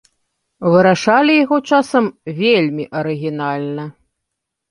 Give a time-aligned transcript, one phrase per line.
[0.75, 2.05] Вырашалі яго часам
[2.39, 3.85] вельмі арыгінальна.